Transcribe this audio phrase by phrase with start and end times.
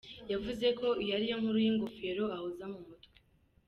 [0.31, 3.15] Yavuze ko iyo ariyo nkuru y’ingofero ahoza mu mutwe.